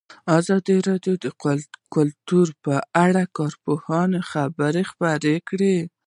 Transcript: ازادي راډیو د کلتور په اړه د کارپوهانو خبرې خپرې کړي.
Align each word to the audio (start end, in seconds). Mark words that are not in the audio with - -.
ازادي 0.39 0.77
راډیو 0.87 1.15
د 1.23 1.25
کلتور 1.95 2.47
په 2.63 2.75
اړه 3.05 3.21
د 3.27 3.31
کارپوهانو 3.37 4.19
خبرې 4.31 4.83
خپرې 4.91 5.35
کړي. 5.49 5.75